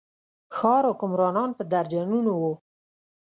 ښار 0.55 0.83
حکمرانان 0.91 1.49
په 1.57 1.63
درجنونو 1.73 2.31
وو. 2.41 2.53